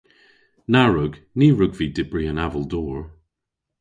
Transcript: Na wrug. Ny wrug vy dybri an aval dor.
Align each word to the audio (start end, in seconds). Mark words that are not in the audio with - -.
Na 0.71 0.83
wrug. 0.89 1.13
Ny 1.37 1.47
wrug 1.53 1.73
vy 1.77 1.87
dybri 1.95 2.23
an 2.31 2.41
aval 2.45 2.65
dor. 2.71 2.99